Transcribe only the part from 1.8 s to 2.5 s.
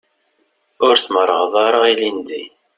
ilindi.